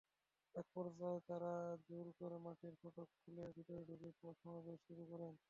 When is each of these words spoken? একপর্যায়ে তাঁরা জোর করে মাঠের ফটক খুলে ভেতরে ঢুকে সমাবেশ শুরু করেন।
একপর্যায়ে 0.55 1.19
তাঁরা 1.27 1.53
জোর 1.87 2.07
করে 2.19 2.37
মাঠের 2.45 2.73
ফটক 2.81 3.07
খুলে 3.17 3.43
ভেতরে 3.55 3.81
ঢুকে 3.89 4.09
সমাবেশ 4.41 4.79
শুরু 4.87 5.03
করেন। 5.11 5.33